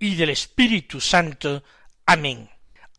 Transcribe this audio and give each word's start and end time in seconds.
y 0.00 0.16
del 0.16 0.30
Espíritu 0.30 1.00
Santo. 1.00 1.62
Amén. 2.06 2.50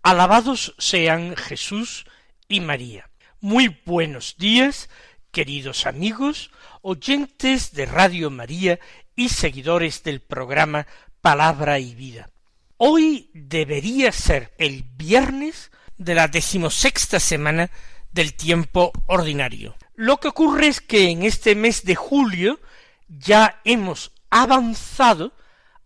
Alabados 0.03 0.73
sean 0.77 1.35
Jesús 1.35 2.05
y 2.47 2.61
María. 2.61 3.09
Muy 3.41 3.81
buenos 3.85 4.37
días, 4.37 4.87
queridos 5.31 5.87
amigos, 5.87 6.51
oyentes 6.81 7.73
de 7.73 7.87
Radio 7.87 8.29
María 8.29 8.79
y 9.15 9.29
seguidores 9.29 10.03
del 10.03 10.21
programa 10.21 10.85
Palabra 11.21 11.79
y 11.79 11.95
Vida. 11.95 12.29
Hoy 12.77 13.29
debería 13.33 14.11
ser 14.11 14.53
el 14.57 14.83
viernes 14.83 15.71
de 15.97 16.15
la 16.15 16.27
decimosexta 16.27 17.19
semana 17.19 17.71
del 18.11 18.35
tiempo 18.35 18.91
ordinario. 19.07 19.75
Lo 19.95 20.17
que 20.17 20.27
ocurre 20.27 20.67
es 20.67 20.81
que 20.81 21.09
en 21.09 21.23
este 21.23 21.55
mes 21.55 21.83
de 21.83 21.95
julio 21.95 22.59
ya 23.07 23.59
hemos 23.65 24.11
avanzado 24.29 25.33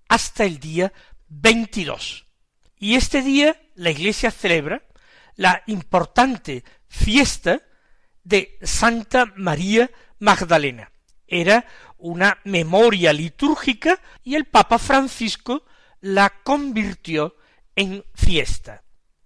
hasta 0.08 0.44
el 0.44 0.60
día 0.60 0.94
22. 1.42 2.26
Y 2.78 2.96
este 2.96 3.22
día 3.22 3.56
la 3.76 3.92
Iglesia 3.92 4.32
celebra 4.32 4.84
la 5.36 5.64
importante 5.68 6.64
fiesta 6.88 7.62
de 8.24 8.58
Santa 8.62 9.32
María 9.36 9.90
Magdalena. 10.20 10.92
Era 11.28 11.66
una 11.98 12.40
memoria 12.44 13.14
litúrgica 13.14 14.00
y 14.24 14.36
el 14.36 14.46
Papa 14.46 14.80
Francisco 14.80 15.64
la 16.02 16.30
convirtió 16.44 17.36
en 17.76 18.04
fiesta. 18.14 18.84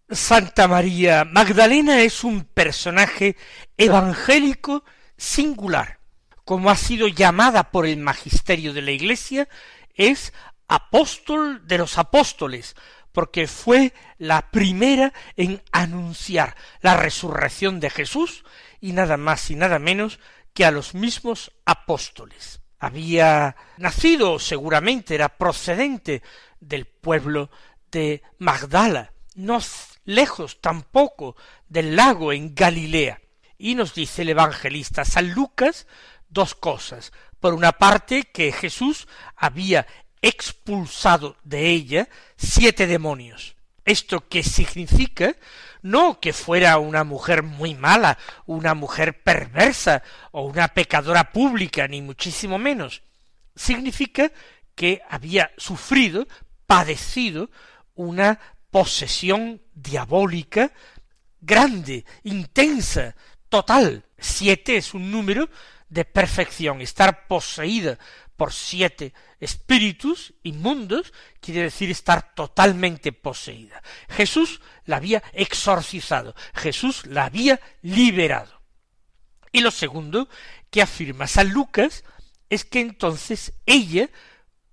Santa 0.10 0.68
María 0.68 1.26
Magdalena 1.26 2.02
es 2.02 2.24
un 2.24 2.44
personaje 2.46 3.36
evangélico 3.78 4.84
singular 5.18 6.00
como 6.50 6.72
ha 6.72 6.76
sido 6.76 7.08
llamada 7.08 7.70
por 7.70 7.86
el 7.86 7.98
magisterio 7.98 8.74
de 8.74 8.82
la 8.82 8.90
Iglesia, 8.90 9.48
es 9.94 10.34
apóstol 10.70 11.68
de 11.68 11.78
los 11.78 11.98
apóstoles, 11.98 12.76
porque 13.12 13.48
fue 13.48 13.94
la 14.18 14.52
primera 14.52 15.14
en 15.36 15.62
anunciar 15.72 16.56
la 16.82 16.96
resurrección 16.96 17.80
de 17.80 17.90
Jesús 17.90 18.46
y 18.80 18.94
nada 18.94 19.18
más 19.18 19.50
y 19.52 19.56
nada 19.56 19.80
menos 19.80 20.20
que 20.54 20.64
a 20.66 20.72
los 20.72 20.94
mismos 20.94 21.52
apóstoles. 21.66 22.62
Había 22.80 23.58
nacido, 23.78 24.40
seguramente 24.40 25.16
era 25.16 25.38
procedente 25.38 26.22
del 26.62 26.86
pueblo 26.86 27.50
de 27.92 28.22
Magdala, 28.38 29.12
no 29.36 29.60
lejos 30.06 30.62
tampoco 30.62 31.36
del 31.68 31.96
lago 31.96 32.32
en 32.32 32.56
Galilea. 32.56 33.22
Y 33.58 33.76
nos 33.76 33.94
dice 33.94 34.22
el 34.22 34.30
evangelista 34.30 35.04
San 35.04 35.34
Lucas 35.34 35.88
dos 36.30 36.56
cosas. 36.56 37.12
Por 37.40 37.54
una 37.54 37.74
parte, 37.74 38.24
que 38.24 38.52
Jesús 38.52 39.08
había 39.36 39.88
expulsado 40.22 41.38
de 41.44 41.70
ella 41.70 42.10
siete 42.38 42.88
demonios. 42.88 43.56
¿Esto 43.86 44.28
qué 44.28 44.44
significa? 44.44 45.36
No 45.82 46.20
que 46.20 46.34
fuera 46.34 46.78
una 46.78 47.04
mujer 47.04 47.42
muy 47.42 47.74
mala, 47.74 48.18
una 48.46 48.74
mujer 48.76 49.24
perversa 49.24 50.04
o 50.32 50.44
una 50.44 50.68
pecadora 50.70 51.32
pública, 51.32 51.88
ni 51.88 52.02
muchísimo 52.02 52.60
menos. 52.60 53.02
Significa 53.56 54.32
que 54.76 55.02
había 55.10 55.52
sufrido, 55.58 56.28
padecido 56.68 57.50
una 57.96 58.40
posesión 58.70 59.62
diabólica 59.74 60.72
grande, 61.42 62.06
intensa, 62.24 63.16
total. 63.50 64.04
Siete 64.18 64.78
es 64.78 64.94
un 64.94 65.12
número 65.12 65.50
de 65.90 66.06
perfección, 66.06 66.82
estar 66.82 67.28
poseída 67.28 67.98
por 68.40 68.54
siete 68.54 69.14
espíritus 69.42 70.34
inmundos, 70.44 71.12
quiere 71.42 71.64
decir 71.64 71.92
estar 71.92 72.34
totalmente 72.34 73.12
poseída. 73.12 73.84
Jesús 74.08 74.62
la 74.86 74.96
había 74.96 75.22
exorcizado, 75.34 76.34
Jesús 76.54 77.06
la 77.06 77.26
había 77.26 77.60
liberado. 77.82 78.62
Y 79.52 79.60
lo 79.60 79.72
segundo 79.72 80.30
que 80.72 80.82
afirma 80.82 81.28
San 81.28 81.50
Lucas 81.50 82.06
es 82.50 82.64
que 82.64 82.80
entonces 82.80 83.52
ella 83.66 84.10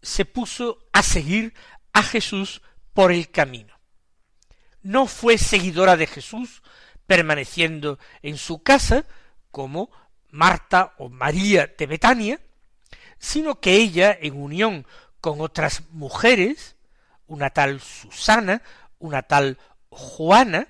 se 0.01 0.25
puso 0.25 0.87
a 0.93 1.03
seguir 1.03 1.53
a 1.93 2.05
Jesús 2.05 2.63
por 2.95 3.11
el 3.11 3.33
camino. 3.33 3.75
No 4.83 5.09
fue 5.09 5.39
seguidora 5.39 5.97
de 5.97 6.07
Jesús 6.07 6.63
permaneciendo 7.09 7.99
en 8.23 8.39
su 8.39 8.63
casa, 8.63 9.07
como 9.51 9.91
Marta 10.31 10.95
o 10.99 11.09
María 11.09 11.75
de 11.77 11.87
Betania, 11.87 12.41
sino 13.19 13.61
que 13.61 13.77
ella, 13.77 14.17
en 14.21 14.41
unión 14.41 14.87
con 15.21 15.41
otras 15.41 15.83
mujeres, 15.91 16.77
una 17.27 17.51
tal 17.51 17.81
Susana, 17.81 18.63
una 18.99 19.23
tal 19.23 19.59
Juana, 19.89 20.69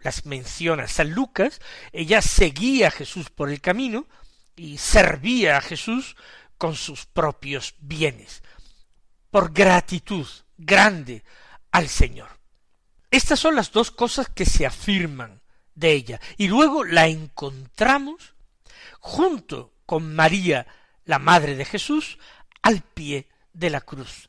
las 0.00 0.26
menciona 0.26 0.86
San 0.86 1.10
Lucas, 1.10 1.60
ella 1.92 2.22
seguía 2.22 2.88
a 2.88 2.92
Jesús 2.92 3.30
por 3.30 3.50
el 3.50 3.60
camino 3.60 4.06
y 4.56 4.78
servía 4.78 5.56
a 5.56 5.60
Jesús 5.60 6.16
con 6.56 6.74
sus 6.74 7.06
propios 7.06 7.74
bienes, 7.78 8.42
por 9.30 9.52
gratitud 9.52 10.26
grande 10.56 11.24
al 11.70 11.88
Señor. 11.88 12.28
Estas 13.10 13.38
son 13.38 13.54
las 13.54 13.72
dos 13.72 13.90
cosas 13.90 14.28
que 14.28 14.44
se 14.44 14.66
afirman 14.66 15.40
de 15.74 15.92
ella, 15.92 16.20
y 16.36 16.48
luego 16.48 16.84
la 16.84 17.06
encontramos 17.06 18.34
junto 19.00 19.72
con 19.86 20.14
María, 20.14 20.66
la 21.08 21.18
Madre 21.18 21.56
de 21.56 21.64
Jesús, 21.64 22.18
al 22.60 22.82
pie 22.82 23.28
de 23.54 23.70
la 23.70 23.80
cruz. 23.80 24.28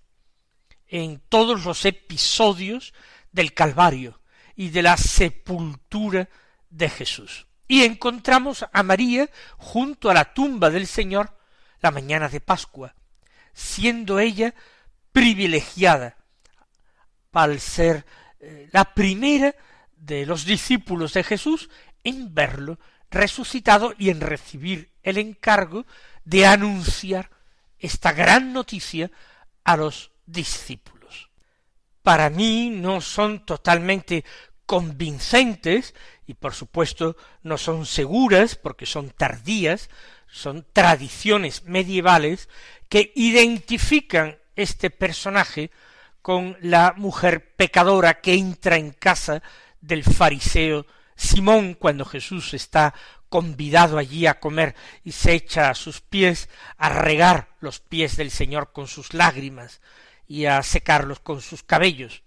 En 0.88 1.20
todos 1.28 1.66
los 1.66 1.84
episodios 1.84 2.94
del 3.34 3.54
Calvario 3.54 4.22
y 4.56 4.70
de 4.70 4.82
la 4.82 4.96
sepultura 4.96 6.30
de 6.70 6.90
Jesús. 6.90 7.48
Y 7.68 7.84
encontramos 7.84 8.66
a 8.72 8.82
María 8.82 9.30
junto 9.58 10.10
a 10.10 10.14
la 10.14 10.34
tumba 10.34 10.70
del 10.70 10.88
Señor 10.88 11.38
la 11.82 11.92
mañana 11.92 12.30
de 12.30 12.40
Pascua, 12.40 12.96
siendo 13.54 14.20
ella 14.20 14.56
privilegiada 15.12 16.16
al 17.34 17.60
ser 17.60 18.06
eh, 18.40 18.70
la 18.72 18.94
primera 18.94 19.54
de 19.98 20.26
los 20.26 20.46
discípulos 20.46 21.12
de 21.12 21.26
Jesús 21.26 21.70
en 22.06 22.34
verlo 22.34 22.80
resucitado 23.12 23.94
y 23.98 24.12
en 24.12 24.22
recibir 24.22 24.94
el 25.04 25.18
encargo 25.18 25.86
de 26.26 26.46
anunciar 26.46 27.30
esta 27.78 28.12
gran 28.12 28.54
noticia 28.54 29.12
a 29.64 29.78
los 29.78 30.12
discípulos. 30.26 31.30
Para 32.04 32.30
mí 32.30 32.70
no 32.70 33.02
son 33.02 33.46
totalmente 33.46 34.24
convincentes 34.66 35.96
y 36.28 36.36
por 36.36 36.54
supuesto 36.54 37.18
no 37.42 37.58
son 37.58 37.86
seguras 37.86 38.56
porque 38.56 38.86
son 38.86 39.10
tardías, 39.10 39.90
son 40.28 40.66
tradiciones 40.74 41.64
medievales 41.64 42.50
que 42.88 43.12
identifican 43.16 44.38
este 44.56 44.90
personaje 44.90 45.72
con 46.22 46.58
la 46.62 46.94
mujer 46.98 47.56
pecadora 47.56 48.22
que 48.22 48.34
entra 48.36 48.78
en 48.78 48.92
casa 48.92 49.42
del 49.82 50.04
fariseo 50.04 50.86
Simón, 51.16 51.74
cuando 51.74 52.06
Jesús 52.06 52.54
está 52.54 52.94
convidado 53.30 53.98
allí 53.98 54.26
a 54.26 54.40
comer 54.40 54.76
y 55.04 55.12
se 55.12 55.34
echa 55.34 55.70
a 55.70 55.76
sus 55.76 56.02
pies 56.02 56.50
a 56.78 56.90
regar 56.90 57.50
los 57.62 57.80
pies 57.80 58.18
del 58.18 58.32
Señor 58.32 58.72
con 58.74 58.88
sus 58.88 59.14
lágrimas 59.14 59.82
y 60.28 60.46
a 60.46 60.62
secarlos 60.64 61.20
con 61.20 61.42
sus 61.42 61.64
cabellos. 61.64 62.24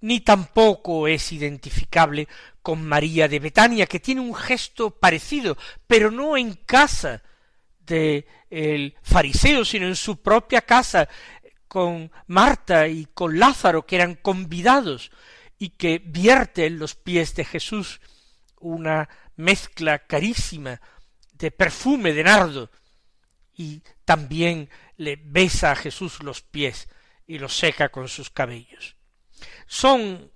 Ni 0.00 0.20
tampoco 0.20 1.08
es 1.08 1.32
identificable 1.32 2.28
con 2.62 2.84
María 2.84 3.26
de 3.28 3.40
Betania, 3.40 3.86
que 3.86 3.98
tiene 3.98 4.20
un 4.20 4.34
gesto 4.34 4.90
parecido, 4.90 5.56
pero 5.86 6.10
no 6.10 6.36
en 6.36 6.54
casa 6.54 7.22
de 7.80 8.26
el 8.50 8.94
fariseo, 9.02 9.64
sino 9.64 9.86
en 9.86 9.96
su 9.96 10.20
propia 10.22 10.62
casa, 10.62 11.08
con 11.66 12.10
Marta 12.26 12.88
y 12.88 13.06
con 13.12 13.38
Lázaro, 13.38 13.84
que 13.86 13.96
eran 13.96 14.14
convidados, 14.14 15.10
y 15.58 15.70
que 15.70 15.98
vierte 15.98 16.66
en 16.66 16.78
los 16.78 16.94
pies 16.94 17.34
de 17.34 17.44
Jesús 17.44 18.00
una 18.60 19.08
mezcla 19.38 20.00
carísima 20.00 20.80
de 21.32 21.50
perfume 21.50 22.12
de 22.12 22.24
nardo 22.24 22.70
y 23.56 23.82
también 24.04 24.68
le 24.96 25.16
besa 25.16 25.70
a 25.70 25.76
Jesús 25.76 26.22
los 26.22 26.42
pies 26.42 26.88
y 27.26 27.38
los 27.38 27.56
seca 27.56 27.88
con 27.88 28.08
sus 28.08 28.30
cabellos. 28.30 28.96
son, 29.66 30.32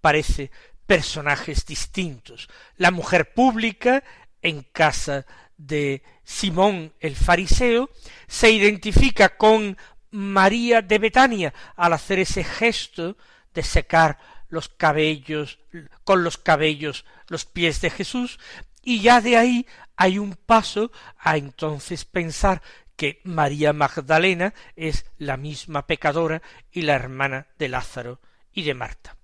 parece, 0.00 0.50
personajes 0.86 1.64
distintos. 1.64 2.48
La 2.76 2.90
mujer 2.90 3.32
pública 3.32 4.02
en 4.42 4.62
casa 4.62 5.24
de 5.56 6.02
Simón 6.24 6.92
el 7.00 7.14
fariseo 7.14 7.88
se 8.26 8.50
identifica 8.50 9.36
con 9.36 9.78
María 10.10 10.82
de 10.82 10.98
Betania 10.98 11.54
al 11.76 11.92
hacer 11.92 12.18
ese 12.18 12.42
gesto 12.42 13.16
de 13.54 13.62
secar 13.62 14.18
los 14.54 14.68
cabellos 14.68 15.58
con 16.04 16.24
los 16.24 16.38
cabellos 16.38 17.04
los 17.28 17.44
pies 17.44 17.80
de 17.80 17.90
Jesús 17.90 18.38
y 18.82 19.00
ya 19.00 19.20
de 19.20 19.36
ahí 19.36 19.66
hay 19.96 20.18
un 20.18 20.34
paso 20.34 20.90
a 21.18 21.36
entonces 21.36 22.04
pensar 22.04 22.62
que 22.96 23.20
María 23.24 23.72
Magdalena 23.72 24.54
es 24.76 25.06
la 25.18 25.36
misma 25.36 25.86
pecadora 25.86 26.40
y 26.70 26.82
la 26.82 26.94
hermana 26.94 27.48
de 27.58 27.68
Lázaro 27.68 28.20
y 28.52 28.62
de 28.62 28.74
Marta. 28.74 29.16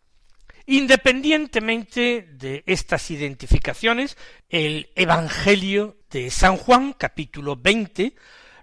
Independientemente 0.67 2.29
de 2.33 2.63
estas 2.67 3.11
identificaciones, 3.11 4.17
el 4.49 4.91
Evangelio 4.95 5.97
de 6.11 6.31
San 6.31 6.57
Juan, 6.57 6.95
capítulo 6.95 7.57
veinte, 7.57 8.15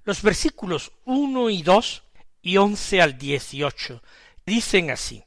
los 0.04 0.22
versículos 0.22 0.92
uno 1.06 1.50
y 1.50 1.64
dos 1.64 2.04
y 2.42 2.58
once 2.58 3.02
al 3.02 3.18
dieciocho, 3.18 4.02
dicen 4.46 4.92
así 4.92 5.24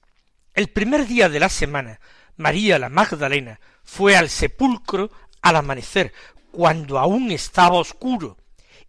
El 0.52 0.68
primer 0.68 1.06
día 1.06 1.28
de 1.28 1.38
la 1.38 1.48
semana, 1.48 2.00
María 2.36 2.78
la 2.78 2.88
Magdalena 2.88 3.60
fue 3.84 4.16
al 4.16 4.28
sepulcro 4.28 5.10
al 5.42 5.56
amanecer, 5.56 6.12
cuando 6.50 6.98
aún 6.98 7.30
estaba 7.30 7.76
oscuro, 7.76 8.36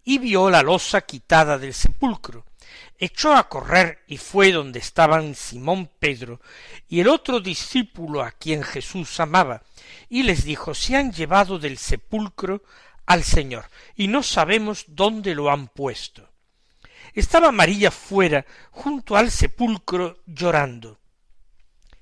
y 0.03 0.17
vio 0.17 0.49
la 0.49 0.63
losa 0.63 1.01
quitada 1.01 1.59
del 1.59 1.73
sepulcro. 1.73 2.45
Echó 2.97 3.35
a 3.35 3.47
correr 3.47 4.03
y 4.07 4.17
fue 4.17 4.51
donde 4.51 4.79
estaban 4.79 5.35
Simón 5.35 5.89
Pedro 5.99 6.39
y 6.87 6.99
el 6.99 7.07
otro 7.07 7.39
discípulo 7.39 8.21
a 8.21 8.31
quien 8.31 8.63
Jesús 8.63 9.19
amaba, 9.19 9.63
y 10.09 10.23
les 10.23 10.43
dijo 10.43 10.73
se 10.73 10.95
han 10.95 11.11
llevado 11.11 11.59
del 11.59 11.77
sepulcro 11.77 12.63
al 13.05 13.23
Señor, 13.23 13.65
y 13.95 14.07
no 14.07 14.23
sabemos 14.23 14.85
dónde 14.87 15.35
lo 15.35 15.51
han 15.51 15.67
puesto. 15.67 16.27
Estaba 17.13 17.51
María 17.51 17.91
fuera, 17.91 18.45
junto 18.71 19.17
al 19.17 19.29
sepulcro, 19.29 20.19
llorando. 20.25 21.00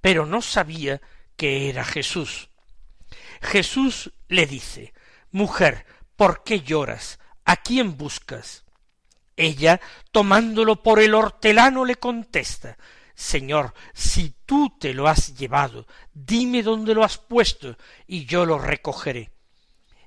pero 0.00 0.26
no 0.26 0.42
sabía 0.42 1.00
que 1.36 1.68
era 1.68 1.84
Jesús. 1.84 2.48
Jesús 3.40 4.12
le 4.28 4.46
dice 4.46 4.92
Mujer, 5.30 5.86
¿por 6.16 6.44
qué 6.44 6.60
lloras? 6.60 7.18
¿A 7.44 7.56
quién 7.56 7.96
buscas? 7.96 8.64
Ella, 9.36 9.80
tomándolo 10.12 10.82
por 10.82 11.00
el 11.00 11.14
hortelano, 11.14 11.84
le 11.84 11.96
contesta 11.96 12.76
Señor, 13.20 13.74
si 13.92 14.34
tú 14.46 14.78
te 14.80 14.94
lo 14.94 15.06
has 15.06 15.36
llevado, 15.36 15.86
dime 16.14 16.62
dónde 16.62 16.94
lo 16.94 17.04
has 17.04 17.18
puesto, 17.18 17.76
y 18.06 18.24
yo 18.24 18.46
lo 18.46 18.58
recogeré. 18.58 19.30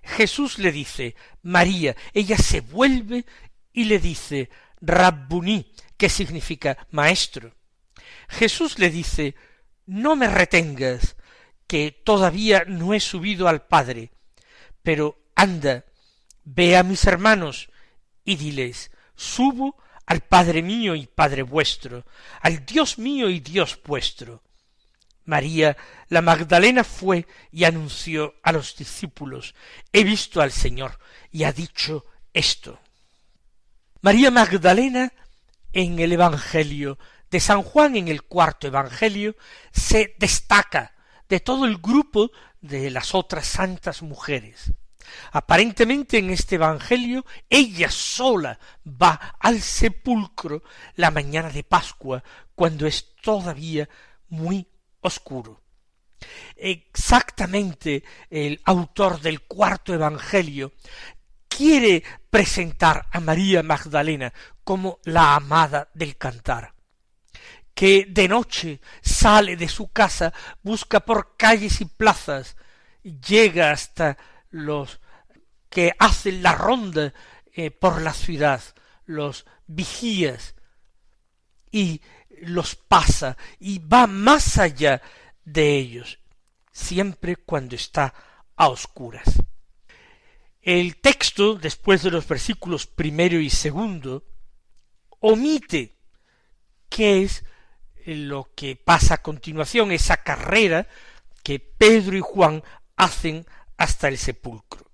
Jesús 0.01 0.57
le 0.57 0.72
dice 0.72 1.16
María, 1.44 1.95
ella 2.12 2.40
se 2.40 2.62
vuelve 2.62 3.24
y 3.72 3.84
le 3.84 4.00
dice 4.00 4.50
Rabbuní, 4.81 5.72
que 5.95 6.10
significa 6.10 6.88
maestro. 6.90 7.54
Jesús 8.30 8.80
le 8.80 8.90
dice 8.90 9.36
no 9.85 10.15
me 10.15 10.27
retengas, 10.27 11.15
que 11.68 11.91
todavía 11.91 12.65
no 12.68 12.94
he 12.94 13.00
subido 13.00 13.47
al 13.47 13.65
Padre, 13.65 14.12
pero 14.81 15.18
anda, 15.35 15.85
ve 16.44 16.77
a 16.77 16.83
mis 16.83 17.06
hermanos 17.06 17.69
y 18.25 18.35
diles, 18.35 18.91
subo 19.15 19.77
al 20.06 20.21
Padre 20.21 20.62
mío 20.62 20.95
y 20.95 21.07
Padre 21.07 21.44
vuestro, 21.44 22.06
al 22.41 22.65
Dios 22.65 22.97
mío 22.97 23.30
y 23.30 23.39
Dios 23.39 23.80
vuestro. 23.83 24.44
María 25.25 25.77
la 26.09 26.21
Magdalena 26.21 26.83
fue 26.83 27.25
y 27.51 27.63
anunció 27.63 28.35
a 28.44 28.51
los 28.51 28.75
discípulos, 28.75 29.56
he 29.94 30.03
visto 30.03 30.41
al 30.41 30.51
Señor, 30.51 31.00
y 31.31 31.44
ha 31.44 31.53
dicho 31.53 32.06
esto. 32.33 32.80
María 34.01 34.31
Magdalena 34.31 35.13
en 35.71 35.97
el 36.00 36.12
Evangelio 36.12 37.00
de 37.33 37.39
San 37.39 37.63
Juan 37.63 37.95
en 37.95 38.09
el 38.09 38.21
cuarto 38.21 38.68
Evangelio 38.68 39.35
se 39.71 40.15
destaca 40.19 40.94
de 41.27 41.39
todo 41.39 41.65
el 41.65 41.77
grupo 41.77 42.30
de 42.62 42.91
las 42.91 43.15
otras 43.15 43.47
santas 43.47 44.03
mujeres. 44.03 44.71
Aparentemente 45.31 46.19
en 46.19 46.30
este 46.30 46.56
Evangelio 46.56 47.25
ella 47.50 47.89
sola 47.89 48.59
va 48.85 49.35
al 49.39 49.62
sepulcro 49.62 50.62
la 50.94 51.09
mañana 51.09 51.50
de 51.50 51.63
Pascua, 51.63 52.24
cuando 52.53 52.85
es 52.85 53.15
todavía 53.19 53.89
muy 54.30 54.68
oscuro. 55.01 55.59
Exactamente 56.56 58.03
el 58.30 58.62
autor 58.63 59.19
del 59.21 59.41
cuarto 59.41 59.91
Evangelio 59.91 60.74
quiere 61.47 62.03
presentar 62.30 63.07
a 63.12 63.19
María 63.19 63.63
Magdalena 63.63 64.31
como 64.63 65.00
la 65.06 65.33
amada 65.33 65.89
del 65.95 66.15
cantar 66.15 66.73
que 67.74 68.06
de 68.07 68.28
noche 68.28 68.81
sale 69.02 69.57
de 69.57 69.68
su 69.68 69.92
casa, 69.92 70.33
busca 70.62 71.00
por 71.00 71.36
calles 71.38 71.81
y 71.81 71.86
plazas, 71.86 72.56
llega 73.04 73.71
hasta 73.71 74.18
los 74.50 75.00
que 75.69 75.94
hacen 75.97 76.44
la 76.44 76.54
ronda 76.54 77.14
eh, 77.52 77.71
por 77.71 78.02
la 78.02 78.14
ciudad, 78.14 78.62
los 79.06 79.45
vigías, 79.66 80.56
y 81.74 82.02
los 82.44 82.76
pasa 82.76 83.36
y 83.59 83.80
va 83.80 84.07
más 84.07 84.57
allá 84.57 85.02
de 85.44 85.76
ellos, 85.76 86.19
siempre 86.71 87.36
cuando 87.36 87.76
está 87.76 88.14
a 88.56 88.69
oscuras. 88.69 89.42
El 90.62 91.02
texto, 91.02 91.56
después 91.56 92.04
de 92.04 92.12
los 92.12 92.26
versículos 92.26 92.88
primero 92.88 93.40
y 93.40 93.50
segundo, 93.50 94.24
omite 95.19 95.97
qué 96.88 97.24
es 97.24 97.44
lo 98.06 98.52
que 98.56 98.76
pasa 98.76 99.16
a 99.16 99.22
continuación, 99.22 99.92
esa 99.92 100.18
carrera 100.18 100.88
que 101.44 101.60
Pedro 101.60 102.18
y 102.18 102.22
Juan 102.22 102.64
hacen 102.95 103.45
hasta 103.78 104.07
el 104.07 104.18
sepulcro. 104.18 104.90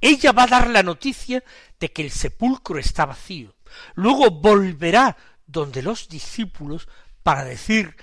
Ella 0.00 0.32
va 0.32 0.44
a 0.44 0.48
dar 0.48 0.70
la 0.70 0.82
noticia 0.82 1.42
de 1.78 1.92
que 1.92 2.02
el 2.02 2.10
sepulcro 2.10 2.78
está 2.78 3.06
vacío. 3.06 3.54
Luego 3.94 4.30
volverá 4.30 5.16
donde 5.46 5.82
los 5.82 6.08
discípulos 6.08 6.88
para 7.22 7.44
decir 7.44 7.96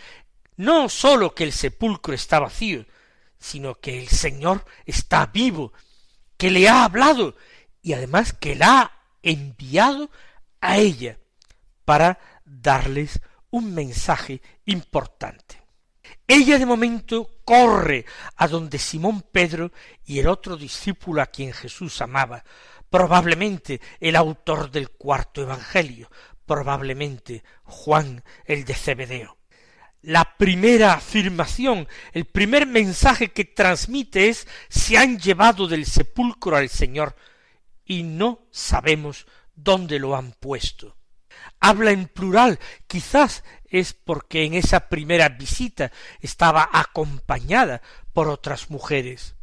no 0.55 0.89
sólo 0.89 1.33
que 1.33 1.43
el 1.43 1.53
sepulcro 1.53 2.13
está 2.13 2.39
vacío, 2.39 2.85
sino 3.37 3.75
que 3.75 3.99
el 3.99 4.09
Señor 4.09 4.65
está 4.85 5.25
vivo, 5.27 5.71
que 6.37 6.51
le 6.51 6.67
ha 6.67 6.83
hablado 6.83 7.35
y 7.81 7.93
además 7.93 8.33
que 8.33 8.55
la 8.55 8.81
ha 8.81 8.91
enviado 9.23 10.09
a 10.59 10.77
ella 10.77 11.17
para 11.85 12.19
darles 12.45 13.21
un 13.51 13.73
mensaje 13.73 14.41
importante. 14.65 15.61
Ella 16.27 16.57
de 16.57 16.65
momento 16.65 17.41
corre 17.43 18.05
a 18.35 18.47
donde 18.47 18.77
Simón 18.77 19.23
Pedro 19.31 19.71
y 20.05 20.19
el 20.19 20.27
otro 20.27 20.57
discípulo 20.57 21.21
a 21.21 21.27
quien 21.27 21.53
Jesús 21.53 22.01
amaba, 22.01 22.43
probablemente 22.89 23.81
el 23.99 24.15
autor 24.15 24.71
del 24.71 24.89
cuarto 24.89 25.41
Evangelio, 25.41 26.09
probablemente 26.45 27.43
Juan 27.63 28.23
el 28.45 28.65
de 28.65 28.73
Cebedeo. 28.73 29.37
La 30.01 30.37
primera 30.37 30.93
afirmación, 30.93 31.87
el 32.13 32.25
primer 32.25 32.65
mensaje 32.65 33.31
que 33.31 33.45
transmite 33.45 34.29
es 34.29 34.47
se 34.69 34.97
han 34.97 35.19
llevado 35.19 35.67
del 35.67 35.85
sepulcro 35.85 36.55
al 36.55 36.69
Señor 36.69 37.15
y 37.83 38.03
no 38.03 38.47
sabemos 38.49 39.27
dónde 39.53 39.99
lo 39.99 40.15
han 40.15 40.31
puesto 40.31 40.98
habla 41.59 41.91
en 41.91 42.07
plural, 42.07 42.59
quizás 42.87 43.43
es 43.65 43.93
porque 43.93 44.45
en 44.45 44.53
esa 44.53 44.89
primera 44.89 45.29
visita 45.29 45.91
estaba 46.19 46.69
acompañada 46.71 47.81
por 48.13 48.27
otras 48.29 48.69
mujeres. 48.69 49.35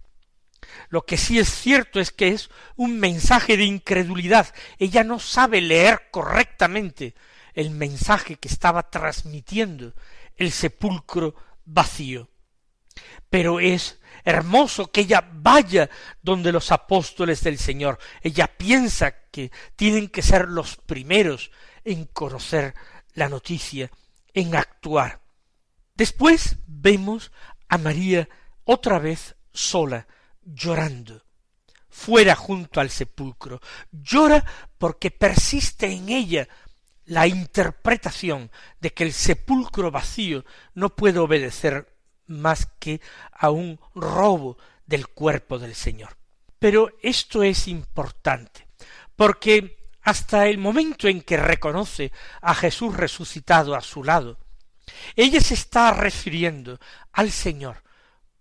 Lo 0.89 1.05
que 1.05 1.17
sí 1.17 1.39
es 1.39 1.49
cierto 1.49 2.01
es 2.01 2.11
que 2.11 2.29
es 2.29 2.51
un 2.77 2.99
mensaje 2.99 3.57
de 3.57 3.65
incredulidad. 3.65 4.53
Ella 4.79 5.05
no 5.05 5.19
sabe 5.19 5.61
leer 5.61 6.09
correctamente 6.11 7.15
el 7.55 7.71
mensaje 7.71 8.37
que 8.37 8.49
estaba 8.49 8.91
transmitiendo 8.91 9.95
el 10.37 10.53
sepulcro 10.53 11.35
vacío. 11.65 12.29
Pero 13.31 13.61
es 13.61 14.01
hermoso 14.25 14.91
que 14.91 15.03
ella 15.03 15.27
vaya 15.33 15.91
donde 16.23 16.53
los 16.53 16.73
apóstoles 16.73 17.43
del 17.43 17.59
Señor. 17.59 17.99
Ella 18.23 18.47
piensa 18.47 19.13
que 19.31 19.51
tienen 19.77 20.09
que 20.09 20.23
ser 20.23 20.49
los 20.49 20.77
primeros 20.77 21.51
en 21.87 22.05
conocer 22.07 22.75
la 23.15 23.31
noticia, 23.31 23.91
en 24.35 24.55
actuar. 24.55 25.23
Después 25.95 26.57
vemos 26.67 27.33
a 27.69 27.79
María 27.79 28.29
otra 28.65 28.99
vez 28.99 29.37
sola, 29.53 30.07
llorando, 30.43 31.23
fuera 31.89 32.35
junto 32.35 32.81
al 32.81 32.91
sepulcro. 32.91 33.61
Llora 33.91 34.45
porque 34.77 35.11
persiste 35.11 35.87
en 35.87 36.11
ella 36.11 36.49
la 37.07 37.27
interpretación 37.29 38.51
de 38.81 38.93
que 38.93 39.05
el 39.05 39.13
sepulcro 39.13 39.91
vacío 39.91 40.45
no 40.75 40.91
puede 40.91 41.21
obedecer 41.21 41.97
más 42.27 42.67
que 42.81 43.01
a 43.31 43.51
un 43.51 43.79
robo 43.95 44.59
del 44.87 45.07
cuerpo 45.07 45.59
del 45.59 45.77
Señor. 45.77 46.19
Pero 46.59 46.91
esto 47.01 47.45
es 47.45 47.69
importante, 47.69 48.67
porque 49.15 49.86
hasta 50.07 50.47
el 50.47 50.57
momento 50.59 51.09
en 51.09 51.21
que 51.21 51.37
reconoce 51.37 52.13
a 52.41 52.55
Jesús 52.55 52.97
resucitado 52.97 53.75
a 53.75 53.81
su 53.81 54.05
lado, 54.05 54.39
ella 55.17 55.41
se 55.41 55.55
está 55.55 55.93
refiriendo 55.93 56.79
al 57.13 57.33
Señor 57.33 57.83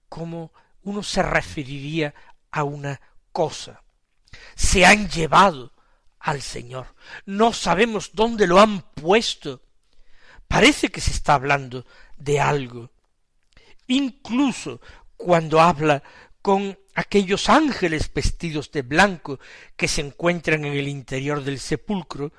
como 0.08 0.54
uno 0.84 1.02
se 1.02 1.24
referiría 1.24 2.14
a 2.52 2.64
una 2.64 3.02
cosa. 3.32 3.82
Se 4.56 4.86
han 4.86 5.10
llevado 5.10 5.74
al 6.20 6.44
Señor. 6.44 6.94
No 7.26 7.52
sabemos 7.52 8.12
dónde 8.14 8.46
lo 8.46 8.60
han 8.60 8.82
puesto. 8.94 9.64
Parece 10.48 10.90
que 10.90 11.02
se 11.02 11.10
está 11.10 11.34
hablando 11.34 11.84
de 12.16 12.40
algo. 12.40 12.92
Incluso 13.88 14.82
cuando 15.18 15.60
habla 15.60 16.04
con 16.44 16.78
aquellos 16.96 17.50
ángeles 17.50 18.12
vestidos 18.14 18.72
de 18.72 18.82
blanco 18.82 19.40
que 19.76 19.88
se 19.88 20.02
encuentran 20.02 20.66
en 20.66 20.74
el 20.74 20.88
interior 20.88 21.44
del 21.44 21.60
sepulcro, 21.60 22.32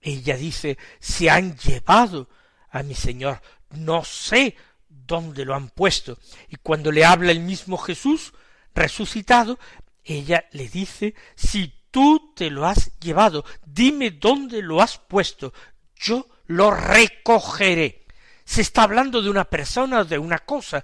ella 0.00 0.36
dice, 0.36 0.78
se 0.98 1.28
han 1.28 1.56
llevado 1.56 2.28
a 2.70 2.82
mi 2.82 2.94
Señor, 2.94 3.42
no 3.70 4.04
sé 4.04 4.56
dónde 4.88 5.44
lo 5.44 5.54
han 5.54 5.68
puesto. 5.68 6.18
Y 6.48 6.56
cuando 6.56 6.90
le 6.90 7.04
habla 7.04 7.32
el 7.32 7.40
mismo 7.40 7.76
Jesús 7.76 8.32
resucitado, 8.74 9.58
ella 10.04 10.46
le 10.52 10.68
dice, 10.68 11.14
si 11.34 11.72
tú 11.90 12.32
te 12.34 12.50
lo 12.50 12.66
has 12.66 12.98
llevado, 12.98 13.44
dime 13.64 14.12
dónde 14.12 14.62
lo 14.62 14.80
has 14.80 14.98
puesto, 14.98 15.52
yo 15.96 16.26
lo 16.46 16.70
recogeré. 16.70 18.06
Se 18.44 18.62
está 18.62 18.84
hablando 18.84 19.22
de 19.22 19.30
una 19.30 19.44
persona 19.44 20.00
o 20.00 20.04
de 20.04 20.18
una 20.18 20.38
cosa. 20.40 20.82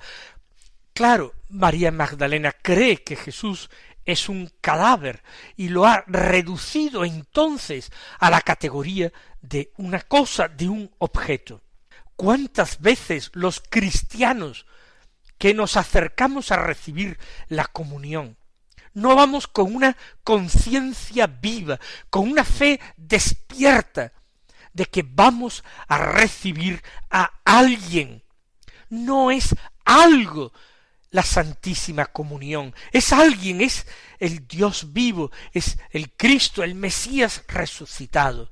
Claro, 0.99 1.33
María 1.49 1.93
Magdalena 1.93 2.50
cree 2.50 3.05
que 3.05 3.14
Jesús 3.14 3.71
es 4.05 4.28
un 4.28 4.50
cadáver 4.61 5.23
y 5.55 5.69
lo 5.69 5.87
ha 5.87 6.02
reducido 6.09 7.05
entonces 7.05 7.93
a 8.19 8.31
la 8.31 8.40
categoría 8.40 9.12
de 9.40 9.73
una 9.76 10.00
cosa, 10.00 10.49
de 10.49 10.69
un 10.69 10.90
objeto. 10.99 11.62
¿Cuántas 12.17 12.81
veces 12.81 13.31
los 13.35 13.61
cristianos 13.61 14.67
que 15.38 15.55
nos 15.55 15.76
acercamos 15.76 16.50
a 16.50 16.57
recibir 16.57 17.17
la 17.47 17.67
comunión 17.67 18.37
no 18.93 19.14
vamos 19.14 19.47
con 19.47 19.76
una 19.76 19.97
conciencia 20.25 21.28
viva, 21.28 21.78
con 22.11 22.28
una 22.28 22.43
fe 22.43 22.81
despierta 22.97 24.12
de 24.73 24.87
que 24.87 25.05
vamos 25.09 25.62
a 25.87 25.99
recibir 25.99 26.83
a 27.09 27.31
alguien? 27.45 28.25
No 28.88 29.31
es 29.31 29.55
algo 29.85 30.52
la 31.11 31.23
Santísima 31.23 32.07
Comunión, 32.07 32.75
es 32.93 33.12
alguien, 33.12 33.61
es 33.61 33.87
el 34.19 34.47
Dios 34.47 34.93
vivo, 34.93 35.31
es 35.53 35.79
el 35.91 36.12
Cristo, 36.12 36.62
el 36.62 36.75
Mesías 36.75 37.45
resucitado. 37.49 38.50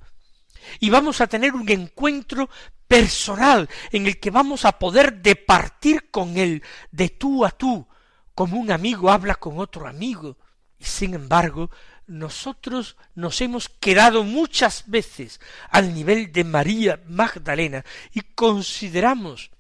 Y 0.81 0.91
vamos 0.91 1.21
a 1.21 1.27
tener 1.27 1.55
un 1.55 1.69
encuentro 1.69 2.49
personal 2.89 3.69
en 3.93 4.07
el 4.07 4.19
que 4.19 4.31
vamos 4.31 4.65
a 4.65 4.79
poder 4.79 5.21
departir 5.21 6.11
con 6.11 6.37
él 6.37 6.63
de 6.91 7.09
tú 7.11 7.45
a 7.45 7.51
tú, 7.51 7.87
como 8.35 8.59
un 8.59 8.71
amigo 8.71 9.11
habla 9.11 9.35
con 9.35 9.59
otro 9.59 9.87
amigo. 9.87 10.39
Y 10.79 10.85
sin 10.85 11.15
embargo, 11.15 11.71
nosotros 12.07 12.97
nos 13.15 13.41
hemos 13.41 13.69
quedado 13.69 14.23
muchas 14.23 14.85
veces 14.87 15.41
al 15.71 15.95
nivel 15.95 16.33
de 16.33 16.45
María 16.45 17.03
Magdalena 17.07 17.85
y 18.13 18.21
consideramos 18.21 19.51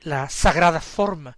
la 0.00 0.28
sagrada 0.28 0.80
forma, 0.80 1.36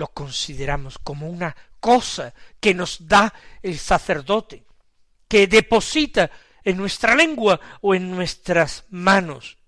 lo 0.00 0.08
consideramos 0.08 0.98
como 0.98 1.28
una 1.28 1.54
cosa 1.78 2.32
que 2.58 2.72
nos 2.72 3.06
da 3.06 3.34
el 3.62 3.78
sacerdote, 3.78 4.64
que 5.28 5.46
deposita 5.46 6.30
en 6.64 6.78
nuestra 6.78 7.14
lengua 7.14 7.60
o 7.82 7.94
en 7.94 8.10
nuestras 8.10 8.84
manos 8.88 9.58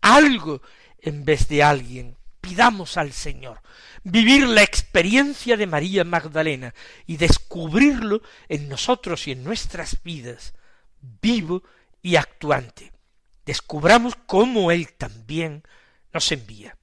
algo 0.00 0.62
en 0.98 1.24
vez 1.24 1.46
de 1.46 1.62
alguien. 1.62 2.16
Pidamos 2.40 2.96
al 2.96 3.12
Señor 3.12 3.62
vivir 4.02 4.48
la 4.48 4.64
experiencia 4.64 5.56
de 5.56 5.68
María 5.68 6.02
Magdalena 6.02 6.74
y 7.06 7.16
descubrirlo 7.16 8.20
en 8.48 8.68
nosotros 8.68 9.28
y 9.28 9.30
en 9.30 9.44
nuestras 9.44 10.02
vidas, 10.02 10.54
vivo 11.00 11.62
y 12.02 12.16
actuante. 12.16 12.90
Descubramos 13.46 14.16
cómo 14.26 14.72
Él 14.72 14.92
también 14.94 15.62
nos 16.12 16.32
envía. 16.32 16.76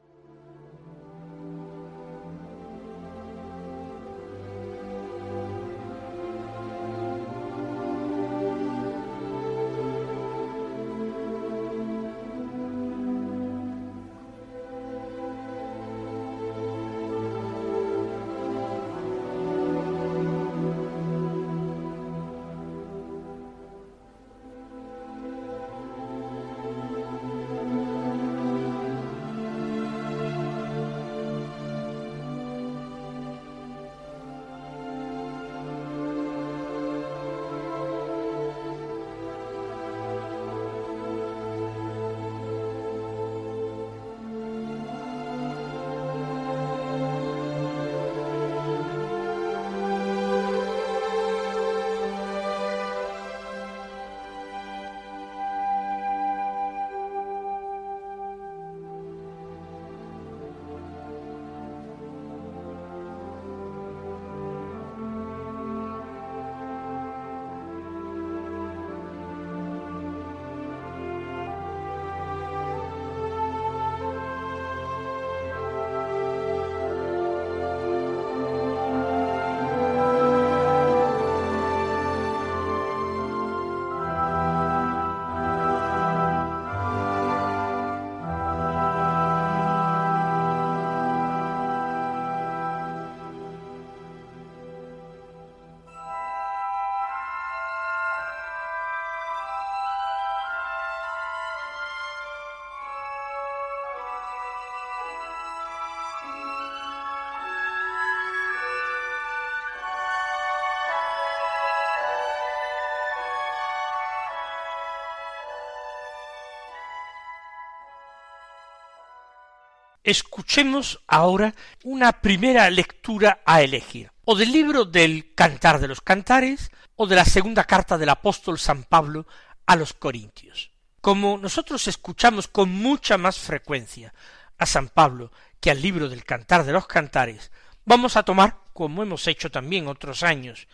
Escuchemos 120.03 121.01
ahora 121.08 121.53
una 121.84 122.13
primera 122.22 122.70
lectura 122.70 123.41
a 123.46 123.62
elegir, 123.62 124.12
o 124.25 124.36
del 124.36 124.51
libro 124.51 124.86
del 124.86 125.34
Cantar 125.36 125.79
de 125.79 125.88
los 125.88 126.01
Cantares, 126.01 126.72
o 126.96 127.06
de 127.08 127.15
la 127.15 127.25
segunda 127.25 127.63
carta 127.65 127.98
del 127.98 128.10
apóstol 128.10 128.60
San 128.60 128.84
Pablo 128.84 129.27
a 129.65 129.75
los 129.75 129.94
Corintios. 129.94 130.72
Como 131.01 131.38
nosotros 131.38 131.88
escuchamos 131.88 132.48
con 132.48 132.70
mucha 132.70 133.18
más 133.18 133.39
frecuencia 133.39 134.13
a 134.58 134.65
San 134.65 134.89
Pablo 134.89 135.32
que 135.60 135.72
al 135.72 135.82
libro 135.82 136.10
del 136.10 136.24
Cantar 136.24 136.63
de 136.65 136.74
los 136.74 136.88
Cantares, 136.88 137.51
vamos 137.86 138.15
a 138.15 138.24
tomar, 138.24 138.58
como 138.74 139.03
hemos 139.03 139.27
hecho 139.27 139.51
también 139.51 139.88
otros 139.88 140.24
años, 140.24 140.68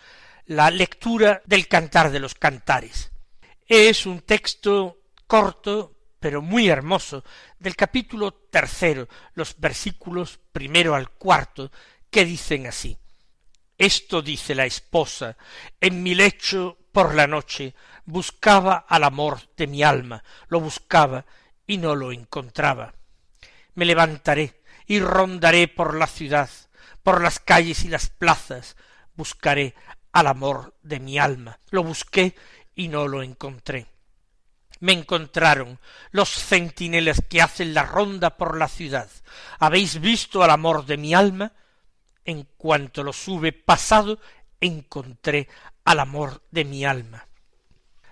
la 0.45 0.69
lectura 0.69 1.41
del 1.45 1.67
Cantar 1.67 2.11
de 2.11 2.19
los 2.19 2.35
Cantares. 2.35 3.11
Es 3.67 4.05
un 4.05 4.21
texto 4.21 4.99
corto, 5.27 5.94
pero 6.25 6.41
muy 6.41 6.69
hermoso, 6.69 7.23
del 7.59 7.75
capítulo 7.75 8.33
tercero, 8.33 9.07
los 9.35 9.59
versículos 9.59 10.39
primero 10.51 10.95
al 10.95 11.11
cuarto, 11.11 11.71
que 12.09 12.25
dicen 12.25 12.65
así. 12.65 12.97
Esto 13.77 14.23
dice 14.23 14.55
la 14.55 14.65
esposa, 14.65 15.37
en 15.79 16.01
mi 16.01 16.15
lecho 16.15 16.79
por 16.91 17.13
la 17.13 17.27
noche 17.27 17.75
buscaba 18.05 18.87
al 18.89 19.03
amor 19.03 19.39
de 19.55 19.67
mi 19.67 19.83
alma, 19.83 20.23
lo 20.47 20.59
buscaba 20.61 21.27
y 21.67 21.77
no 21.77 21.93
lo 21.93 22.11
encontraba. 22.11 22.95
Me 23.75 23.85
levantaré 23.85 24.63
y 24.87 25.01
rondaré 25.01 25.67
por 25.67 25.93
la 25.93 26.07
ciudad, 26.07 26.49
por 27.03 27.21
las 27.21 27.39
calles 27.39 27.85
y 27.85 27.89
las 27.89 28.09
plazas, 28.09 28.77
buscaré 29.13 29.75
al 30.11 30.25
amor 30.25 30.73
de 30.81 30.99
mi 30.99 31.19
alma. 31.19 31.59
Lo 31.69 31.83
busqué 31.83 32.33
y 32.73 32.87
no 32.87 33.07
lo 33.07 33.21
encontré. 33.21 33.85
Me 34.79 34.93
encontraron 34.93 35.79
los 36.11 36.29
centinelas 36.29 37.21
que 37.29 37.41
hacen 37.41 37.73
la 37.73 37.83
ronda 37.83 38.37
por 38.37 38.57
la 38.57 38.67
ciudad. 38.67 39.09
¿Habéis 39.59 39.99
visto 39.99 40.43
al 40.43 40.51
amor 40.51 40.85
de 40.85 40.97
mi 40.97 41.13
alma? 41.13 41.53
En 42.25 42.43
cuanto 42.57 43.03
lo 43.03 43.13
sube 43.13 43.53
pasado, 43.53 44.19
encontré 44.59 45.47
al 45.83 45.99
amor 45.99 46.41
de 46.51 46.65
mi 46.65 46.85
alma. 46.85 47.27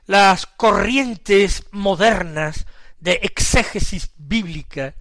Las 0.06 0.46
corrientes 0.46 1.66
modernas 1.72 2.66
de 3.00 3.20
exégesis 3.24 4.12
bíblica, 4.16 4.96